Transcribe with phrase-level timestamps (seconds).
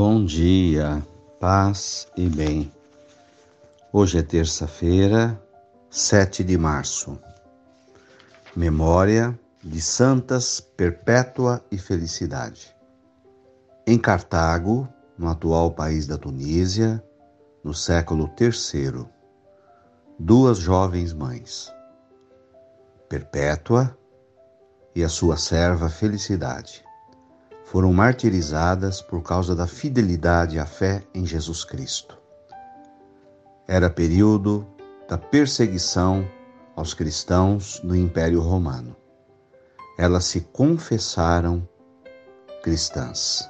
[0.00, 1.04] Bom dia,
[1.40, 2.72] paz e bem.
[3.92, 5.36] Hoje é terça-feira,
[5.90, 7.18] 7 de março.
[8.54, 12.72] Memória de Santas Perpétua e Felicidade.
[13.84, 14.88] Em Cartago,
[15.18, 17.02] no atual país da Tunísia,
[17.64, 19.04] no século III,
[20.16, 21.74] duas jovens mães,
[23.08, 23.98] Perpétua
[24.94, 26.86] e a sua serva Felicidade
[27.70, 32.16] foram martirizadas por causa da fidelidade à fé em Jesus Cristo.
[33.66, 34.66] Era período
[35.06, 36.26] da perseguição
[36.74, 38.96] aos cristãos no Império Romano.
[39.98, 41.68] Elas se confessaram
[42.62, 43.46] cristãs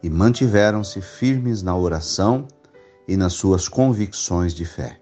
[0.00, 2.46] e mantiveram-se firmes na oração
[3.08, 5.00] e nas suas convicções de fé.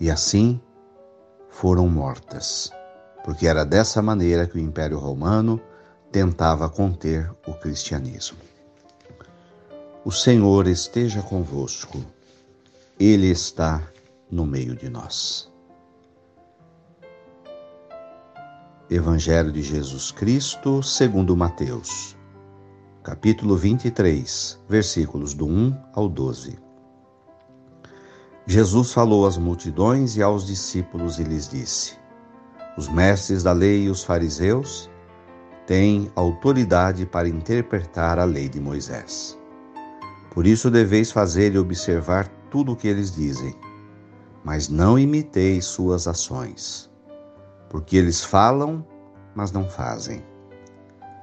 [0.00, 0.60] E assim
[1.50, 2.72] foram mortas,
[3.24, 5.60] porque era dessa maneira que o Império Romano
[6.10, 8.38] tentava conter o cristianismo.
[10.04, 12.04] O Senhor esteja convosco,
[12.98, 13.82] Ele está
[14.30, 15.48] no meio de nós.
[18.88, 22.16] Evangelho de Jesus Cristo, segundo Mateus,
[23.04, 26.58] capítulo 23, versículos do 1 ao 12.
[28.46, 31.96] Jesus falou às multidões e aos discípulos e lhes disse:
[32.76, 34.89] Os mestres da lei e os fariseus
[35.70, 39.38] têm autoridade para interpretar a lei de Moisés.
[40.32, 43.54] Por isso deveis fazer e observar tudo o que eles dizem,
[44.42, 46.90] mas não imiteis suas ações,
[47.68, 48.84] porque eles falam,
[49.32, 50.24] mas não fazem.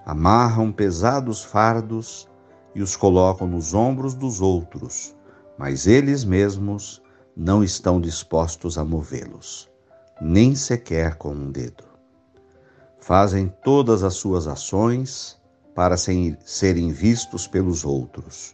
[0.06, 2.26] Amarram pesados fardos
[2.74, 5.14] e os colocam nos ombros dos outros,
[5.58, 7.04] mas eles mesmos
[7.36, 9.70] não estão dispostos a movê-los,
[10.22, 11.87] nem sequer com um dedo
[13.08, 15.40] fazem todas as suas ações
[15.74, 18.54] para serem vistos pelos outros.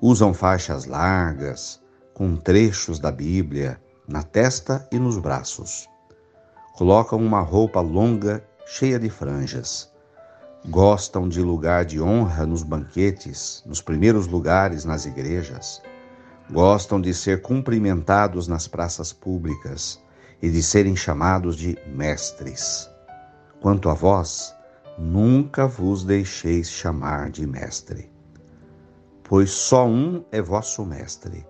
[0.00, 1.78] Usam faixas largas,
[2.14, 3.78] com trechos da Bíblia
[4.08, 5.86] na testa e nos braços.
[6.78, 9.92] Colocam uma roupa longa, cheia de franjas.
[10.70, 15.82] Gostam de lugar de honra nos banquetes, nos primeiros lugares nas igrejas.
[16.50, 20.00] Gostam de ser cumprimentados nas praças públicas
[20.40, 22.88] e de serem chamados de mestres.
[23.60, 24.54] Quanto a vós,
[24.96, 28.10] nunca vos deixeis chamar de mestre,
[29.24, 31.46] pois só um é vosso mestre,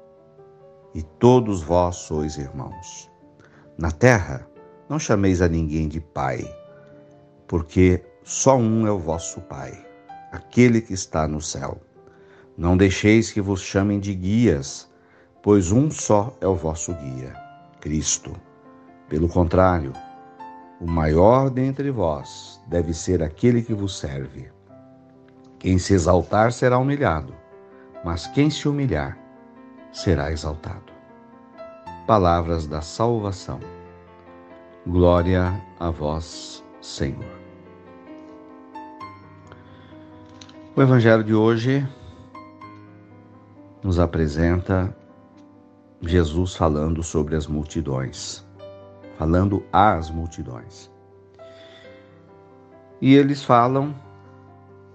[0.94, 3.10] e todos vós sois irmãos.
[3.76, 4.48] Na terra,
[4.88, 6.42] não chameis a ninguém de pai,
[7.46, 9.72] porque só um é o vosso Pai,
[10.32, 11.80] aquele que está no céu.
[12.56, 14.90] Não deixeis que vos chamem de guias,
[15.42, 17.34] pois um só é o vosso guia,
[17.80, 18.32] Cristo.
[19.08, 19.92] Pelo contrário,
[20.80, 24.50] o maior dentre vós deve ser aquele que vos serve.
[25.58, 27.34] Quem se exaltar será humilhado,
[28.04, 29.18] mas quem se humilhar
[29.92, 30.92] será exaltado.
[32.06, 33.58] Palavras da salvação.
[34.86, 37.38] Glória a vós, Senhor.
[40.76, 41.86] O Evangelho de hoje
[43.82, 44.96] nos apresenta
[46.00, 48.47] Jesus falando sobre as multidões
[49.18, 50.88] falando às multidões.
[53.00, 53.94] E eles falam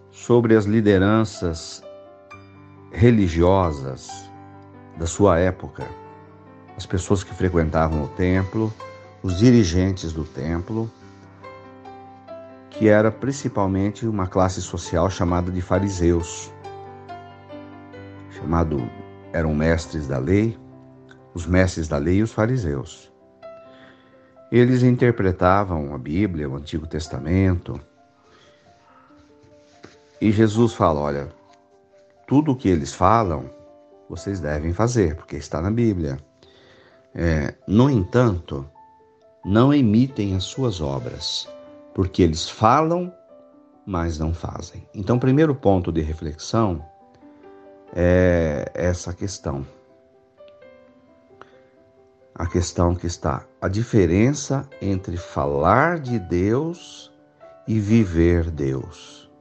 [0.10, 1.84] sobre as lideranças
[2.92, 4.10] religiosas
[4.98, 5.86] da sua época,
[6.78, 8.74] as pessoas que frequentavam o templo,
[9.22, 10.90] os dirigentes do templo,
[12.70, 16.52] que era principalmente uma classe social chamada de fariseus,
[18.32, 18.90] chamado
[19.34, 20.58] eram mestres da lei,
[21.34, 23.13] os mestres da lei e os fariseus.
[24.54, 27.82] Eles interpretavam a Bíblia, o Antigo Testamento.
[30.22, 31.30] E Jesus fala: olha,
[32.28, 33.50] tudo o que eles falam,
[34.08, 36.20] vocês devem fazer, porque está na Bíblia.
[37.16, 38.64] É, no entanto,
[39.44, 41.50] não imitem as suas obras,
[41.96, 43.12] porque eles falam,
[43.84, 44.88] mas não fazem.
[44.94, 46.86] Então, primeiro ponto de reflexão
[47.92, 49.66] é essa questão
[52.36, 57.14] a questão que está a diferença entre falar de Deus
[57.68, 59.32] e viver Deus.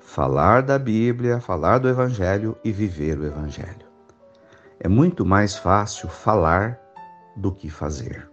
[0.00, 3.86] Falar da Bíblia, falar do Evangelho e viver o Evangelho.
[4.78, 6.78] É muito mais fácil falar
[7.36, 8.30] do que fazer.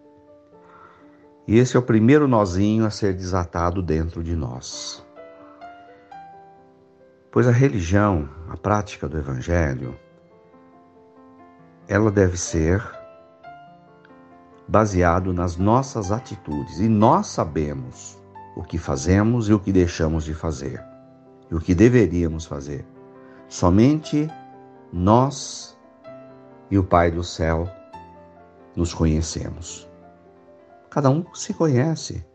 [1.48, 5.04] E esse é o primeiro nozinho a ser desatado dentro de nós.
[7.31, 9.98] Pois a religião, a prática do Evangelho,
[11.88, 13.00] ela deve ser
[14.72, 16.80] baseado nas nossas atitudes.
[16.80, 18.18] E nós sabemos
[18.56, 20.82] o que fazemos e o que deixamos de fazer,
[21.52, 22.86] e o que deveríamos fazer.
[23.50, 24.30] Somente
[24.94, 25.78] nós
[26.70, 27.70] e o Pai do céu
[28.74, 29.90] nos conhecemos.
[30.90, 32.26] Cada um se conhece.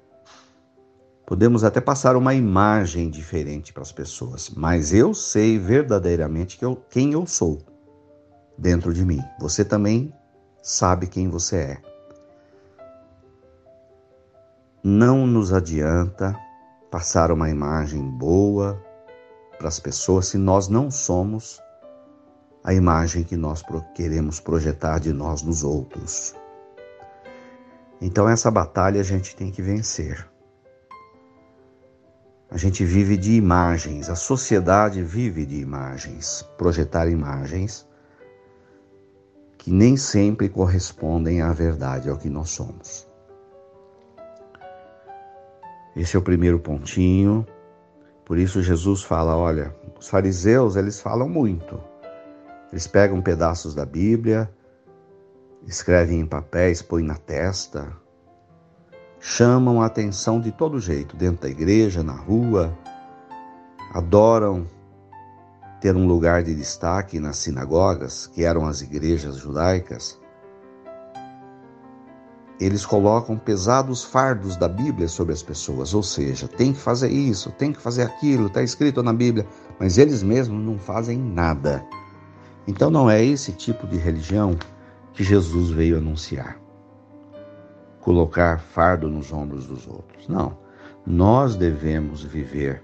[1.27, 6.77] Podemos até passar uma imagem diferente para as pessoas, mas eu sei verdadeiramente que eu,
[6.91, 7.63] quem eu sou
[8.59, 9.23] dentro de mim.
[9.41, 10.13] Você também
[10.63, 11.96] sabe quem você é.
[14.89, 16.39] Não nos adianta
[16.93, 18.81] passar uma imagem boa
[19.59, 21.61] para as pessoas se nós não somos
[22.63, 23.65] a imagem que nós
[23.97, 26.37] queremos projetar de nós nos outros.
[28.01, 30.25] Então, essa batalha a gente tem que vencer.
[32.49, 37.85] A gente vive de imagens, a sociedade vive de imagens, projetar imagens
[39.59, 43.16] que nem sempre correspondem à verdade, ao que nós somos.
[45.97, 47.47] Esse é o primeiro pontinho.
[48.27, 51.81] Por isso Jesus fala, olha, os fariseus, eles falam muito.
[52.71, 54.51] Eles pegam pedaços da Bíblia,
[55.67, 57.91] escrevem em papéis, põem na testa,
[59.19, 62.77] chamam a atenção de todo jeito, dentro da igreja, na rua,
[63.95, 64.67] adoram
[65.81, 70.21] ter um lugar de destaque nas sinagogas, que eram as igrejas judaicas.
[72.59, 77.51] Eles colocam pesados fardos da Bíblia sobre as pessoas, ou seja, tem que fazer isso,
[77.53, 79.47] tem que fazer aquilo, está escrito na Bíblia,
[79.79, 81.85] mas eles mesmos não fazem nada.
[82.67, 84.57] Então não é esse tipo de religião
[85.13, 86.59] que Jesus veio anunciar.
[88.01, 90.27] Colocar fardo nos ombros dos outros.
[90.27, 90.57] Não.
[91.07, 92.83] Nós devemos viver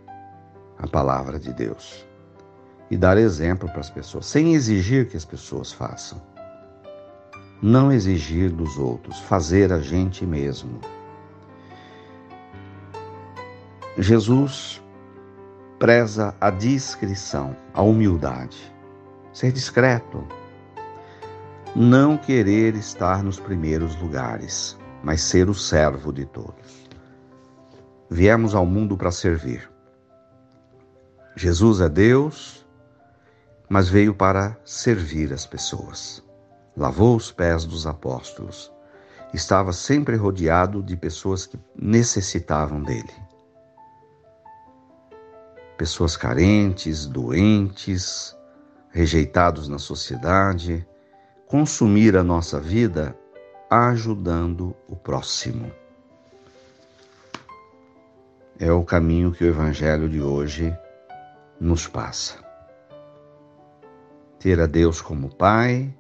[0.79, 2.07] a palavra de Deus
[2.91, 6.21] e dar exemplo para as pessoas, sem exigir que as pessoas façam.
[7.63, 10.81] Não exigir dos outros, fazer a gente mesmo.
[13.97, 14.83] Jesus
[15.79, 18.75] preza a discrição, a humildade,
[19.33, 20.27] ser discreto,
[21.77, 26.89] não querer estar nos primeiros lugares, mas ser o servo de todos.
[28.11, 29.71] Viemos ao mundo para servir.
[31.37, 32.67] Jesus é Deus,
[33.69, 36.23] mas veio para servir as pessoas.
[36.77, 38.73] Lavou os pés dos apóstolos.
[39.35, 43.13] Estava sempre rodeado de pessoas que necessitavam dele.
[45.77, 48.37] Pessoas carentes, doentes,
[48.91, 50.87] rejeitados na sociedade,
[51.47, 53.17] consumir a nossa vida
[53.69, 55.73] ajudando o próximo.
[58.59, 60.77] É o caminho que o Evangelho de hoje
[61.59, 62.37] nos passa.
[64.39, 65.93] Ter a Deus como Pai,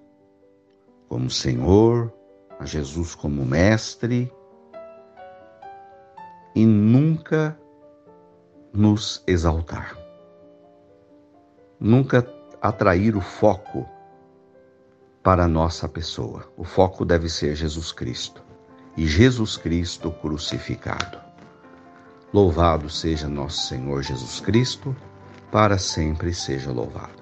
[1.12, 2.11] como Senhor,
[2.59, 4.32] a Jesus como Mestre
[6.55, 7.55] e nunca
[8.73, 9.94] nos exaltar.
[11.79, 12.26] Nunca
[12.62, 13.87] atrair o foco
[15.23, 16.50] para a nossa pessoa.
[16.56, 18.43] O foco deve ser Jesus Cristo
[18.97, 21.19] e Jesus Cristo crucificado.
[22.32, 24.97] Louvado seja nosso Senhor Jesus Cristo,
[25.50, 27.22] para sempre seja louvado.